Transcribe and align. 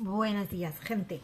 Buenos 0.00 0.48
días, 0.48 0.78
gente. 0.78 1.20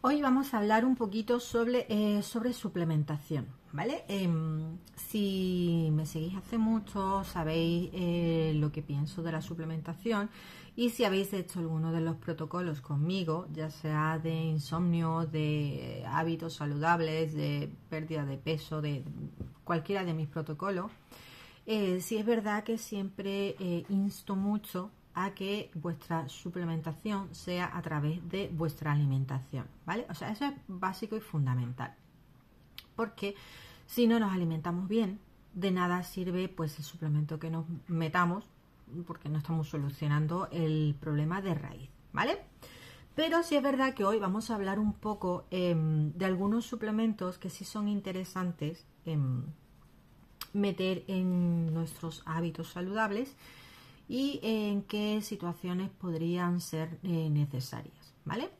Hoy 0.00 0.20
vamos 0.20 0.52
a 0.52 0.58
hablar 0.58 0.84
un 0.84 0.96
poquito 0.96 1.38
sobre, 1.38 1.86
eh, 1.88 2.22
sobre 2.22 2.52
suplementación, 2.52 3.46
¿vale? 3.70 4.04
Em, 4.08 4.78
si 4.96 5.90
me 5.92 6.04
seguís 6.04 6.34
hace 6.36 6.58
mucho, 6.58 7.22
sabéis 7.22 7.90
eh, 7.92 8.52
lo 8.56 8.72
que 8.72 8.82
pienso 8.82 9.22
de 9.22 9.30
la 9.30 9.40
suplementación 9.40 10.28
y 10.74 10.90
si 10.90 11.04
habéis 11.04 11.32
hecho 11.34 11.60
alguno 11.60 11.92
de 11.92 12.00
los 12.00 12.16
protocolos 12.16 12.80
conmigo, 12.80 13.46
ya 13.52 13.70
sea 13.70 14.18
de 14.18 14.34
insomnio, 14.42 15.26
de 15.26 16.04
hábitos 16.08 16.54
saludables, 16.54 17.32
de 17.32 17.70
pérdida 17.90 18.24
de 18.24 18.38
peso, 18.38 18.82
de 18.82 19.04
cualquiera 19.62 20.02
de 20.02 20.14
mis 20.14 20.26
protocolos, 20.26 20.90
eh, 21.64 22.00
si 22.00 22.16
es 22.16 22.26
verdad 22.26 22.64
que 22.64 22.76
siempre 22.76 23.54
insto 23.88 24.34
mucho 24.34 24.90
a 25.14 25.34
que 25.34 25.70
vuestra 25.74 26.28
suplementación 26.28 27.34
sea 27.34 27.76
a 27.76 27.82
través 27.82 28.26
de 28.28 28.50
vuestra 28.52 28.92
alimentación, 28.92 29.66
¿vale? 29.86 30.06
O 30.10 30.14
sea, 30.14 30.30
eso 30.30 30.44
es 30.46 30.52
básico 30.66 31.16
y 31.16 31.20
fundamental. 31.20 31.94
Porque 32.96 33.34
si 33.86 34.06
no 34.06 34.18
nos 34.18 34.32
alimentamos 34.32 34.88
bien, 34.88 35.20
de 35.54 35.70
nada 35.70 36.02
sirve 36.02 36.48
pues 36.48 36.78
el 36.78 36.84
suplemento 36.84 37.38
que 37.38 37.50
nos 37.50 37.64
metamos 37.86 38.44
porque 39.06 39.28
no 39.28 39.38
estamos 39.38 39.68
solucionando 39.68 40.48
el 40.50 40.96
problema 41.00 41.40
de 41.40 41.54
raíz, 41.54 41.90
¿vale? 42.12 42.38
Pero 43.14 43.42
sí 43.42 43.56
es 43.56 43.62
verdad 43.62 43.94
que 43.94 44.04
hoy 44.04 44.18
vamos 44.18 44.50
a 44.50 44.56
hablar 44.56 44.78
un 44.78 44.92
poco 44.92 45.46
em, 45.50 46.12
de 46.12 46.24
algunos 46.24 46.66
suplementos 46.66 47.38
que 47.38 47.50
sí 47.50 47.64
son 47.64 47.88
interesantes 47.88 48.84
em, 49.06 49.44
meter 50.52 51.04
en 51.06 51.72
nuestros 51.72 52.22
hábitos 52.26 52.68
saludables 52.68 53.36
y 54.08 54.40
en 54.42 54.82
qué 54.82 55.20
situaciones 55.22 55.90
podrían 55.90 56.60
ser 56.60 56.98
eh, 57.02 57.28
necesarias, 57.30 58.14
¿vale? 58.24 58.50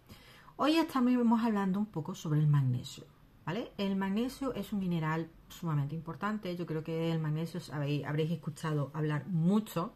Hoy 0.56 0.76
estamos 0.76 1.42
hablando 1.42 1.78
un 1.78 1.86
poco 1.86 2.14
sobre 2.14 2.40
el 2.40 2.46
magnesio, 2.46 3.04
¿vale? 3.44 3.72
El 3.76 3.96
magnesio 3.96 4.54
es 4.54 4.72
un 4.72 4.80
mineral 4.80 5.28
sumamente 5.48 5.94
importante, 5.94 6.56
yo 6.56 6.66
creo 6.66 6.82
que 6.82 7.12
el 7.12 7.18
magnesio 7.18 7.60
habréis 7.72 8.30
escuchado 8.30 8.90
hablar 8.94 9.26
mucho, 9.26 9.92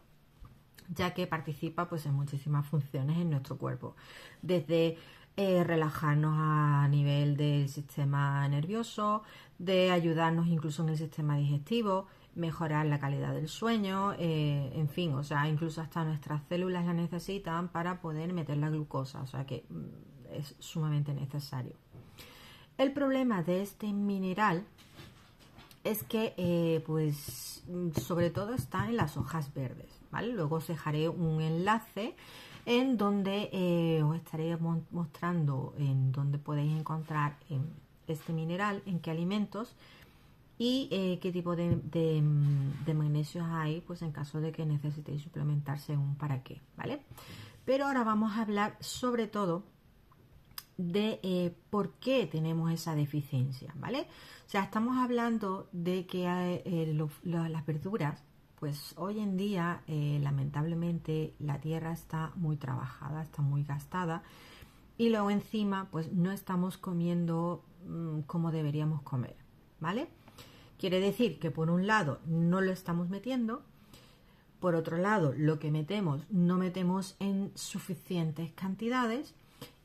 ya 0.95 1.15
que 1.15 1.27
participa 1.27 1.89
pues 1.89 2.07
en 2.07 2.15
muchísimas 2.15 2.67
funciones 2.67 3.19
en 3.19 3.31
nuestro 3.31 3.59
cuerpo, 3.59 3.95
desde 4.43 4.97
eh, 5.41 5.63
relajarnos 5.63 6.35
a 6.37 6.89
nivel 6.89 7.37
del 7.37 7.69
sistema 7.69 8.49
nervioso, 8.49 9.23
de 9.57 9.93
ayudarnos 9.93 10.49
incluso 10.49 10.83
en 10.83 10.89
el 10.89 10.99
sistema 10.99 11.37
digestivo, 11.37 12.09
mejorar 12.35 12.87
la 12.87 12.99
calidad 12.99 13.35
del 13.35 13.47
sueño, 13.47 14.15
eh, 14.19 14.73
en 14.75 14.89
fin, 14.89 15.15
o 15.15 15.23
sea, 15.23 15.49
incluso 15.49 15.81
hasta 15.81 16.03
nuestras 16.03 16.43
células 16.49 16.85
la 16.87 16.93
necesitan 16.93 17.69
para 17.69 18.01
poder 18.01 18.33
meter 18.33 18.57
la 18.57 18.69
glucosa, 18.69 19.21
o 19.21 19.29
sea 19.29 19.47
que 19.47 19.65
mm, 19.69 20.33
es 20.33 20.57
sumamente 20.59 21.15
necesario. 21.15 21.77
El 22.77 22.91
problema 22.91 23.45
de 23.45 23.63
este 23.63 23.93
mineral 23.93 24.67
es 25.85 26.03
que, 26.03 26.35
eh, 26.37 26.83
pues, 26.85 27.63
sobre 28.05 28.31
todo 28.31 28.55
está 28.55 28.89
en 28.89 28.97
las 28.97 29.17
hojas 29.17 29.55
verdes, 29.55 30.01
¿vale? 30.11 30.33
Luego 30.33 30.57
os 30.57 30.67
dejaré 30.67 31.09
un 31.09 31.41
enlace 31.41 32.17
en 32.69 32.99
donde 32.99 33.49
eh, 33.51 34.03
os 34.03 34.15
estaré 34.15 34.55
mostrando 34.91 35.73
en 35.79 36.13
dónde 36.13 36.37
podéis 36.37 36.79
encontrar 36.79 37.39
este 38.07 38.35
mineral, 38.35 38.83
en 38.85 39.01
qué 39.01 39.11
alimentos, 39.11 39.75
y 40.59 40.87
eh, 40.91 41.19
qué 41.23 41.33
tipo 41.33 41.57
de, 41.57 41.77
de, 41.77 42.21
magnesios 42.93 43.47
hay, 43.49 43.81
pues 43.81 44.03
en 44.03 44.13
caso 44.13 44.43
de 44.43 44.53
que 44.53 44.67
necesitéis 44.67 45.23
suplementar 45.23 45.79
según 45.79 46.17
para 46.17 46.43
qué, 46.43 46.61
¿vale? 46.77 47.01
Pero 47.65 47.87
ahora 47.87 48.05
vamos 48.05 48.37
a 48.37 48.43
hablar 48.43 48.77
sobre 48.81 49.29
todo 49.29 49.63
de 50.77 51.21
eh, 51.23 51.55
por 51.71 51.93
qué 51.95 52.27
tenemos 52.27 52.71
esa 52.71 52.95
deficiencia, 52.95 53.73
¿vale? 53.77 54.09
O 54.47 54.51
sea, 54.51 54.65
estamos 54.65 54.99
hablando 54.99 55.71
de 55.73 56.05
que 56.05 56.25
las 57.25 57.65
verduras, 57.67 58.23
pues 58.59 58.95
hoy 58.97 59.21
en 59.21 59.37
día, 59.37 59.83
lamentablemente, 59.87 61.35
la 61.39 61.61
tierra 61.61 61.93
está 61.93 62.33
muy 62.35 62.57
trabajada, 62.57 63.23
está 63.23 63.43
muy 63.43 63.63
gastada 63.63 64.23
y 64.99 65.11
luego 65.11 65.31
encima, 65.31 65.89
pues 65.91 66.13
no 66.13 66.33
estamos 66.33 66.77
comiendo 66.77 67.65
mm, 67.87 68.23
como 68.23 68.51
deberíamos 68.51 69.01
comer, 69.03 69.37
¿vale? 69.79 70.09
Quiere 70.77 71.01
decir 71.01 71.39
que 71.39 71.53
por 71.53 71.71
un 71.71 71.87
lado 71.87 72.19
no 72.27 72.61
lo 72.61 72.73
estamos 72.73 73.09
metiendo, 73.09 73.63
por 74.59 74.75
otro 74.75 74.99
lado 74.99 75.33
lo 75.37 75.61
que 75.61 75.71
metemos 75.71 76.23
no 76.31 76.59
metemos 76.59 77.15
en 77.21 77.53
suficientes 77.55 78.51
cantidades 78.53 79.35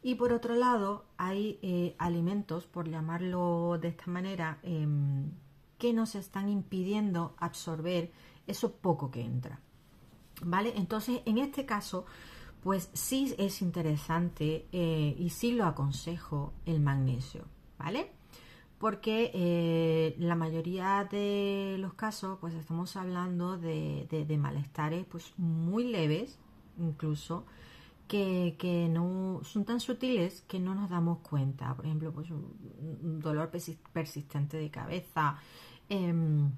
y 0.02 0.16
por 0.16 0.34
otro 0.34 0.56
lado 0.56 1.06
hay 1.18 1.60
eh, 1.62 1.96
alimentos, 2.00 2.66
por 2.66 2.90
llamarlo 2.90 3.78
de 3.80 3.90
esta 3.90 4.08
manera, 4.08 4.58
em, 4.64 5.32
que 5.78 5.94
nos 5.94 6.16
están 6.16 6.50
impidiendo 6.50 7.36
absorber 7.38 8.12
eso 8.48 8.74
poco 8.74 9.12
que 9.12 9.22
entra. 9.22 9.60
¿Vale? 10.42 10.74
Entonces, 10.76 11.22
en 11.26 11.38
este 11.38 11.66
caso, 11.66 12.06
pues 12.62 12.90
sí 12.94 13.34
es 13.38 13.62
interesante 13.62 14.68
eh, 14.72 15.16
y 15.18 15.30
sí 15.30 15.54
lo 15.54 15.66
aconsejo 15.66 16.54
el 16.66 16.80
magnesio, 16.80 17.46
¿vale? 17.78 18.12
porque 18.84 19.32
eh, 19.34 20.14
la 20.20 20.36
mayoría 20.36 21.08
de 21.10 21.78
los 21.80 21.94
casos 21.94 22.38
pues 22.42 22.54
estamos 22.54 22.98
hablando 22.98 23.58
de, 23.58 24.38
malestares 24.38 25.06
pues 25.06 25.32
muy 25.38 25.86
leves 25.86 26.38
incluso 26.78 27.46
que, 28.10 28.58
no 28.92 29.40
son 29.46 29.64
tan 29.64 29.80
sutiles 29.80 30.42
que 30.50 30.60
no 30.60 30.76
nos 30.76 30.90
damos 30.90 31.20
cuenta 31.20 31.74
por 31.74 31.86
ejemplo 31.86 32.12
pues 32.12 32.30
un, 32.30 33.22
dolor 33.22 33.52
persistente 33.94 34.58
de 34.58 34.70
cabeza 34.70 35.38
em, 35.88 36.52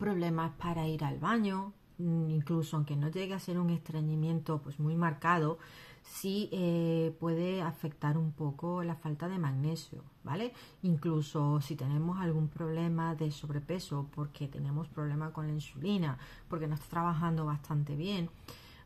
problemas 0.00 0.50
para 0.58 0.88
ir 0.88 1.04
al 1.04 1.18
baño 1.18 1.72
incluso 1.98 2.76
aunque 2.76 2.96
no 2.96 3.08
llegue 3.10 3.34
a 3.34 3.38
ser 3.38 3.58
un 3.58 3.68
estreñimiento 3.68 4.62
pues 4.62 4.80
muy 4.80 4.96
marcado 4.96 5.58
sí 6.02 6.48
eh, 6.52 7.14
puede 7.20 7.62
afectar 7.62 8.16
un 8.18 8.32
poco 8.32 8.82
la 8.82 8.96
falta 8.96 9.28
de 9.28 9.38
magnesio, 9.38 10.02
¿vale? 10.24 10.52
Incluso 10.82 11.60
si 11.60 11.76
tenemos 11.76 12.18
algún 12.20 12.48
problema 12.48 13.14
de 13.14 13.30
sobrepeso, 13.30 14.08
porque 14.14 14.48
tenemos 14.48 14.88
problema 14.88 15.32
con 15.32 15.46
la 15.46 15.52
insulina, 15.52 16.18
porque 16.48 16.66
no 16.66 16.74
está 16.74 16.88
trabajando 16.88 17.44
bastante 17.44 17.96
bien. 17.96 18.30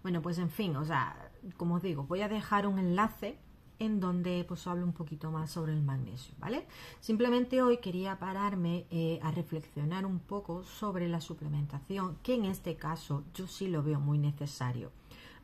Bueno, 0.02 0.20
pues 0.20 0.38
en 0.38 0.50
fin, 0.50 0.76
o 0.76 0.84
sea, 0.84 1.30
como 1.56 1.76
os 1.76 1.82
digo, 1.82 2.04
voy 2.04 2.20
a 2.20 2.28
dejar 2.28 2.66
un 2.66 2.78
enlace 2.78 3.38
en 3.78 4.00
donde 4.00 4.44
pues 4.46 4.66
hablo 4.66 4.84
un 4.84 4.92
poquito 4.92 5.30
más 5.30 5.50
sobre 5.50 5.72
el 5.72 5.82
magnesio, 5.82 6.34
¿vale? 6.38 6.66
Simplemente 7.00 7.62
hoy 7.62 7.78
quería 7.78 8.18
pararme 8.18 8.86
eh, 8.90 9.18
a 9.22 9.30
reflexionar 9.30 10.06
un 10.06 10.20
poco 10.20 10.64
sobre 10.64 11.08
la 11.08 11.20
suplementación, 11.20 12.16
que 12.22 12.34
en 12.34 12.44
este 12.44 12.76
caso 12.76 13.24
yo 13.34 13.46
sí 13.46 13.68
lo 13.68 13.82
veo 13.82 14.00
muy 14.00 14.18
necesario, 14.18 14.90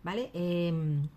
¿vale? 0.03 0.31
Em, 0.35 1.09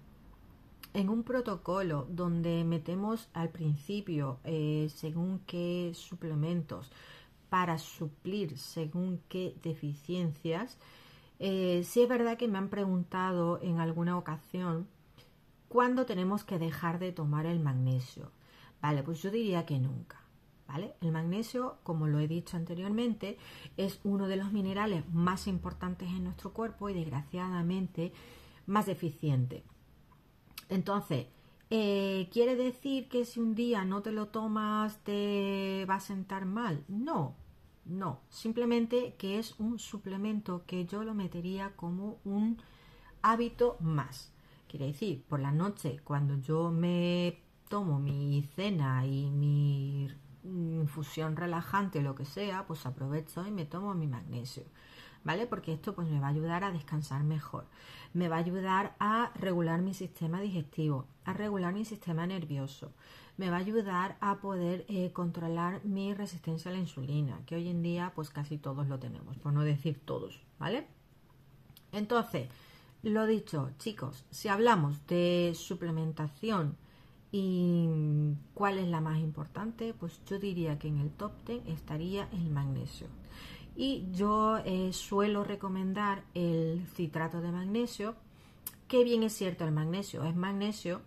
en 0.93 1.09
un 1.09 1.23
protocolo 1.23 2.07
donde 2.09 2.63
metemos 2.63 3.29
al 3.33 3.49
principio 3.49 4.39
eh, 4.43 4.89
según 4.93 5.39
qué 5.45 5.91
suplementos 5.95 6.91
para 7.49 7.77
suplir 7.77 8.57
según 8.57 9.21
qué 9.29 9.55
deficiencias, 9.61 10.77
eh, 11.39 11.83
sí 11.83 12.01
es 12.01 12.09
verdad 12.09 12.37
que 12.37 12.47
me 12.47 12.57
han 12.57 12.69
preguntado 12.69 13.59
en 13.61 13.79
alguna 13.79 14.17
ocasión 14.17 14.87
cuándo 15.73 16.05
tenemos 16.05 16.43
que 16.43 16.59
dejar 16.59 16.99
de 16.99 17.11
tomar 17.11 17.47
el 17.47 17.59
magnesio. 17.59 18.31
Vale, 18.79 19.01
pues 19.01 19.23
yo 19.23 19.31
diría 19.31 19.65
que 19.65 19.79
nunca. 19.79 20.21
¿Vale? 20.67 20.93
El 21.01 21.11
magnesio, 21.11 21.77
como 21.81 22.05
lo 22.05 22.19
he 22.19 22.27
dicho 22.27 22.57
anteriormente, 22.57 23.39
es 23.75 23.99
uno 24.03 24.27
de 24.27 24.35
los 24.35 24.51
minerales 24.51 25.03
más 25.11 25.47
importantes 25.47 26.09
en 26.09 26.25
nuestro 26.25 26.53
cuerpo 26.53 26.89
y 26.89 26.93
desgraciadamente 26.93 28.13
más 28.67 28.85
deficiente. 28.85 29.63
Entonces, 30.69 31.25
eh, 31.71 32.29
¿quiere 32.31 32.55
decir 32.55 33.09
que 33.09 33.25
si 33.25 33.39
un 33.39 33.55
día 33.55 33.83
no 33.83 34.03
te 34.03 34.11
lo 34.11 34.27
tomas 34.27 35.03
te 35.03 35.87
va 35.89 35.95
a 35.95 35.99
sentar 35.99 36.45
mal? 36.45 36.83
No, 36.87 37.35
no, 37.83 38.19
simplemente 38.29 39.15
que 39.17 39.39
es 39.39 39.59
un 39.59 39.79
suplemento 39.79 40.65
que 40.67 40.85
yo 40.85 41.03
lo 41.03 41.15
metería 41.15 41.75
como 41.75 42.19
un 42.23 42.61
hábito 43.23 43.77
más. 43.79 44.32
Quiere 44.73 44.87
decir, 44.87 45.23
por 45.29 45.39
la 45.39 45.51
noche, 45.51 45.99
cuando 46.03 46.35
yo 46.39 46.71
me 46.71 47.37
tomo 47.69 47.99
mi 47.99 48.41
cena 48.55 49.05
y 49.05 49.29
mi 49.29 50.09
infusión 50.43 51.35
relajante 51.35 52.01
lo 52.01 52.15
que 52.15 52.25
sea, 52.25 52.65
pues 52.65 52.87
aprovecho 52.87 53.45
y 53.45 53.51
me 53.51 53.65
tomo 53.65 53.93
mi 53.93 54.07
magnesio. 54.07 54.63
¿vale? 55.23 55.45
Porque 55.45 55.73
esto 55.73 55.93
pues 55.93 56.09
me 56.09 56.19
va 56.19 56.25
a 56.25 56.31
ayudar 56.31 56.63
a 56.63 56.71
descansar 56.71 57.23
mejor, 57.23 57.67
me 58.15 58.29
va 58.29 58.37
a 58.37 58.39
ayudar 58.39 58.95
a 58.99 59.31
regular 59.35 59.83
mi 59.83 59.93
sistema 59.93 60.41
digestivo, 60.41 61.05
a 61.23 61.33
regular 61.33 61.71
mi 61.71 61.85
sistema 61.85 62.25
nervioso, 62.25 62.93
me 63.37 63.51
va 63.51 63.57
a 63.57 63.59
ayudar 63.59 64.17
a 64.21 64.39
poder 64.39 64.85
eh, 64.87 65.11
controlar 65.13 65.85
mi 65.85 66.15
resistencia 66.15 66.71
a 66.71 66.73
la 66.73 66.79
insulina, 66.79 67.41
que 67.45 67.53
hoy 67.53 67.67
en 67.67 67.83
día 67.83 68.11
pues 68.15 68.31
casi 68.31 68.57
todos 68.57 68.87
lo 68.87 68.97
tenemos, 68.97 69.37
por 69.37 69.53
no 69.53 69.61
decir 69.61 70.01
todos, 70.03 70.41
¿vale? 70.57 70.87
Entonces, 71.91 72.49
lo 73.03 73.25
dicho, 73.27 73.71
chicos, 73.79 74.25
si 74.31 74.47
hablamos 74.47 75.05
de 75.07 75.53
suplementación 75.55 76.77
y 77.31 77.87
cuál 78.53 78.77
es 78.77 78.87
la 78.87 79.01
más 79.01 79.19
importante, 79.19 79.93
pues 79.93 80.21
yo 80.25 80.39
diría 80.39 80.79
que 80.79 80.87
en 80.87 80.99
el 80.99 81.11
top 81.11 81.31
10 81.45 81.67
estaría 81.67 82.29
el 82.31 82.49
magnesio. 82.49 83.07
Y 83.75 84.05
yo 84.13 84.57
eh, 84.59 84.93
suelo 84.93 85.43
recomendar 85.43 86.23
el 86.33 86.85
citrato 86.95 87.41
de 87.41 87.51
magnesio, 87.51 88.15
que 88.87 89.03
bien 89.03 89.23
es 89.23 89.33
cierto, 89.33 89.65
el 89.65 89.71
magnesio 89.71 90.23
es 90.23 90.35
magnesio, 90.35 91.01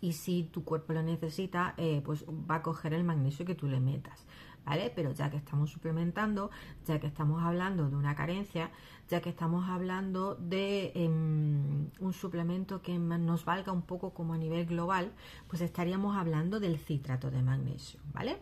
y 0.00 0.12
si 0.12 0.42
tu 0.42 0.64
cuerpo 0.64 0.92
lo 0.92 1.02
necesita, 1.02 1.74
eh, 1.78 2.02
pues 2.04 2.24
va 2.28 2.56
a 2.56 2.62
coger 2.62 2.92
el 2.92 3.04
magnesio 3.04 3.46
que 3.46 3.54
tú 3.54 3.68
le 3.68 3.80
metas. 3.80 4.26
¿Vale? 4.64 4.92
Pero 4.94 5.12
ya 5.12 5.28
que 5.30 5.36
estamos 5.36 5.70
suplementando, 5.70 6.50
ya 6.86 7.00
que 7.00 7.08
estamos 7.08 7.42
hablando 7.42 7.90
de 7.90 7.96
una 7.96 8.14
carencia, 8.14 8.70
ya 9.08 9.20
que 9.20 9.30
estamos 9.30 9.68
hablando 9.68 10.36
de 10.36 10.92
em, 10.94 11.90
un 11.98 12.12
suplemento 12.12 12.80
que 12.80 12.96
nos 12.98 13.44
valga 13.44 13.72
un 13.72 13.82
poco 13.82 14.14
como 14.14 14.34
a 14.34 14.38
nivel 14.38 14.66
global, 14.66 15.12
pues 15.48 15.62
estaríamos 15.62 16.16
hablando 16.16 16.60
del 16.60 16.78
citrato 16.78 17.30
de 17.30 17.42
magnesio, 17.42 17.98
¿vale? 18.14 18.38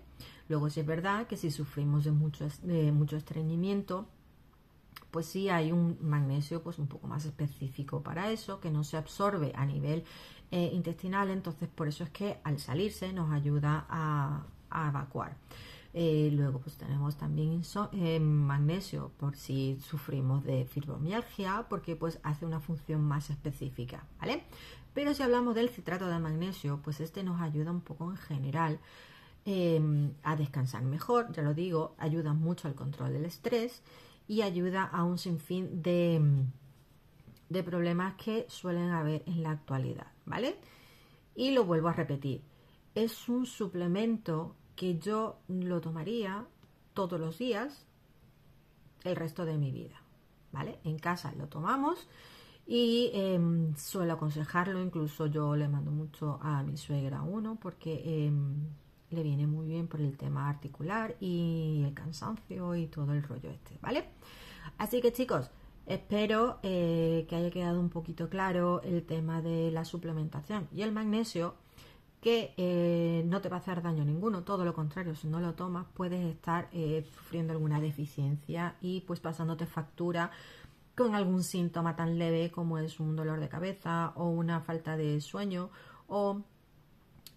Luego 0.49 0.69
sí 0.69 0.81
es 0.81 0.87
verdad 0.87 1.26
que 1.26 1.37
si 1.37 1.50
sufrimos 1.50 2.05
de 2.05 2.12
mucho, 2.12 2.46
de 2.62 2.93
mucho 2.93 3.16
estreñimiento, 3.16 4.06
pues 5.11 5.26
sí 5.26 5.49
hay 5.49 5.73
un 5.73 5.99
magnesio 6.00 6.62
pues 6.62 6.78
un 6.78 6.87
poco 6.87 7.06
más 7.06 7.25
específico 7.25 8.02
para 8.02 8.31
eso, 8.31 8.61
que 8.61 8.70
no 8.70 8.84
se 8.84 8.96
absorbe 8.96 9.52
a 9.55 9.66
nivel 9.66 10.05
eh, 10.50 10.70
intestinal, 10.73 11.31
entonces 11.31 11.69
por 11.69 11.88
eso 11.88 12.05
es 12.05 12.11
que 12.11 12.38
al 12.44 12.58
salirse 12.58 13.12
nos 13.12 13.32
ayuda 13.32 13.87
a, 13.88 14.44
evacuar. 14.88 15.37
Eh, 15.92 16.31
luego 16.32 16.60
pues 16.60 16.76
tenemos 16.76 17.16
también 17.16 17.62
eh, 17.92 18.20
magnesio 18.20 19.10
por 19.19 19.34
si 19.34 19.76
sufrimos 19.81 20.44
de 20.44 20.64
fibromialgia 20.64 21.66
porque 21.69 21.96
pues 21.96 22.20
hace 22.22 22.46
una 22.46 22.60
función 22.60 23.02
más 23.02 23.31
específica, 23.31 24.04
¿vale? 24.20 24.44
Pero 24.94 25.14
si 25.14 25.22
hablamos 25.22 25.54
del 25.56 25.69
citrato 25.69 26.06
de 26.06 26.19
magnesio, 26.20 26.81
pues 26.82 27.00
este 27.00 27.25
nos 27.25 27.40
ayuda 27.40 27.72
un 27.72 27.81
poco 27.81 28.10
en 28.10 28.16
general 28.16 28.78
a 30.22 30.37
descansar 30.37 30.82
mejor, 30.84 31.32
ya 31.32 31.42
lo 31.42 31.54
digo, 31.54 31.96
ayuda 31.98 32.34
mucho 32.34 32.69
al 32.69 32.76
control 32.76 33.14
del 33.14 33.25
estrés 33.25 33.82
y 34.28 34.42
ayuda 34.42 34.84
a 34.84 35.02
un 35.02 35.19
sinfín 35.19 35.82
de, 35.82 36.22
de 37.48 37.62
problemas 37.64 38.14
que 38.14 38.46
suelen 38.48 38.90
haber 38.90 39.25
en 39.26 39.42
la 39.42 39.50
actualidad, 39.50 40.06
¿vale? 40.25 40.56
Y 41.34 41.50
lo 41.50 41.64
vuelvo 41.64 41.88
a 41.88 41.94
repetir, 41.94 42.42
es 42.94 43.28
un 43.28 43.44
suplemento 43.44 44.54
que 44.81 44.99
yo 44.99 45.37
lo 45.49 45.82
tomaría 45.82 46.47
todos 46.94 47.21
los 47.21 47.37
días 47.37 47.85
el 49.05 49.15
resto 49.15 49.44
de 49.44 49.59
mi 49.59 49.71
vida, 49.71 50.00
¿vale? 50.53 50.79
En 50.85 50.99
casa 50.99 51.35
lo 51.37 51.49
tomamos 51.49 52.09
y 52.67 53.11
em, 53.12 53.77
suelo 53.77 54.15
aconsejarlo, 54.15 54.81
incluso 54.81 55.27
yo 55.27 55.55
le 55.55 55.69
mando 55.69 55.91
mucho 55.91 56.38
a 56.41 56.62
mi 56.62 56.79
suegra 56.79 57.21
uno 57.21 57.59
porque 57.61 58.25
em, 58.25 58.55
le 59.11 59.23
viene 59.23 59.47
muy 59.47 59.67
bien 59.67 59.87
por 59.87 60.00
el 60.00 60.17
tema 60.17 60.49
articular 60.49 61.15
y 61.21 61.83
el 61.85 61.93
cansancio 61.93 62.75
y 62.75 62.87
todo 62.87 63.12
el 63.12 63.23
rollo 63.23 63.50
este, 63.50 63.76
¿vale? 63.83 64.06
Así 64.79 65.03
que 65.03 65.12
chicos, 65.12 65.50
espero 65.85 66.59
eh, 66.62 67.26
que 67.29 67.37
haya 67.37 67.50
quedado 67.50 67.81
un 67.81 67.91
poquito 67.91 68.31
claro 68.31 68.81
el 68.81 69.05
tema 69.05 69.43
de 69.43 69.71
la 69.73 69.85
suplementación 69.85 70.69
y 70.75 70.81
el 70.81 70.93
magnesio 70.93 71.55
que 72.20 72.52
eh, 72.56 73.22
no 73.26 73.40
te 73.40 73.49
va 73.49 73.56
a 73.56 73.61
hacer 73.61 73.82
daño 73.82 74.05
ninguno, 74.05 74.43
todo 74.43 74.64
lo 74.64 74.75
contrario, 74.75 75.14
si 75.14 75.26
no 75.26 75.40
lo 75.40 75.55
tomas 75.55 75.87
puedes 75.94 76.25
estar 76.25 76.69
eh, 76.72 77.06
sufriendo 77.14 77.52
alguna 77.52 77.81
deficiencia 77.81 78.76
y 78.81 79.00
pues 79.02 79.20
pasándote 79.20 79.67
factura 79.67 80.31
con 80.94 81.14
algún 81.14 81.43
síntoma 81.43 81.96
tan 81.96 82.19
leve 82.19 82.50
como 82.50 82.78
es 82.78 83.00
un 83.00 83.17
dolor 83.17 83.40
de 83.40 83.49
cabeza 83.49 84.12
o 84.17 84.28
una 84.28 84.61
falta 84.61 84.96
de 84.96 85.20
sueño 85.20 85.70
o 86.08 86.43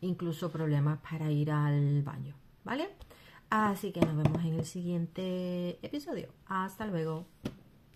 incluso 0.01 0.51
problemas 0.51 1.00
para 1.00 1.31
ir 1.31 1.51
al 1.51 2.03
baño, 2.03 2.36
¿vale? 2.65 2.89
Así 3.50 3.91
que 3.91 4.01
nos 4.01 4.18
vemos 4.18 4.44
en 4.44 4.56
el 4.56 4.65
siguiente 4.65 5.79
episodio. 5.86 6.27
Hasta 6.47 6.88
luego. 6.88 7.25